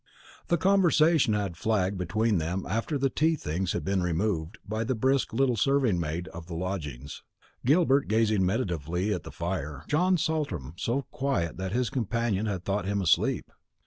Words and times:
The 0.47 0.57
conversation 0.57 1.35
had 1.35 1.55
flagged 1.57 1.95
between 1.99 2.39
them 2.39 2.65
after 2.67 2.97
the 2.97 3.11
tea 3.11 3.35
things 3.35 3.73
had 3.73 3.85
been 3.85 4.01
removed 4.01 4.57
by 4.67 4.83
the 4.83 4.95
brisk 4.95 5.31
little 5.31 5.55
serving 5.55 5.99
maid 5.99 6.27
of 6.29 6.47
the 6.47 6.55
lodgings; 6.55 7.21
Gilbert 7.67 8.07
gazing 8.07 8.43
meditatively 8.43 9.13
at 9.13 9.21
the 9.21 9.31
fire, 9.31 9.83
John 9.87 10.17
Saltram 10.17 10.73
so 10.75 11.03
quiet 11.11 11.57
that 11.57 11.71
his 11.73 11.91
companion 11.91 12.47
had 12.47 12.65
thought 12.65 12.85
him 12.85 12.99
asleep. 12.99 13.51